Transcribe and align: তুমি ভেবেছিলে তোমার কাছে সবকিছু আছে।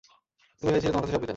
তুমি 0.57 0.69
ভেবেছিলে 0.69 0.91
তোমার 0.93 1.03
কাছে 1.03 1.13
সবকিছু 1.13 1.21
আছে। 1.27 1.29